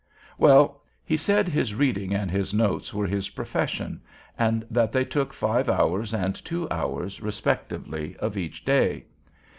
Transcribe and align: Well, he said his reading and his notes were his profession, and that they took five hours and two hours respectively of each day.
Well, 0.39 0.81
he 1.05 1.15
said 1.15 1.47
his 1.47 1.75
reading 1.75 2.11
and 2.11 2.31
his 2.31 2.55
notes 2.55 2.91
were 2.91 3.05
his 3.05 3.29
profession, 3.29 4.01
and 4.35 4.65
that 4.67 4.91
they 4.91 5.05
took 5.05 5.31
five 5.31 5.69
hours 5.69 6.11
and 6.11 6.33
two 6.33 6.67
hours 6.71 7.21
respectively 7.21 8.15
of 8.17 8.35
each 8.35 8.65
day. 8.65 9.05